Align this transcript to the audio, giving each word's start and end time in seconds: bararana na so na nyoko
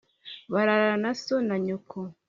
bararana 0.53 0.97
na 1.03 1.11
so 1.23 1.35
na 1.47 1.55
nyoko 1.65 1.99